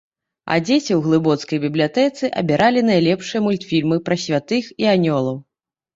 [0.53, 5.37] А дзеці ў глыбоцкай бібліятэцы абіралі найлепшыя мультфільмы пра святых і анёлаў.